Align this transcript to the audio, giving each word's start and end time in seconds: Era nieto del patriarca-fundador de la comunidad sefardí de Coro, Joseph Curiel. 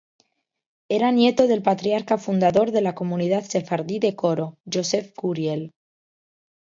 Era 0.95 1.11
nieto 1.11 1.45
del 1.45 1.61
patriarca-fundador 1.61 2.71
de 2.71 2.81
la 2.81 2.95
comunidad 2.95 3.43
sefardí 3.43 3.99
de 3.99 4.15
Coro, 4.15 4.57
Joseph 4.65 5.13
Curiel. 5.13 5.73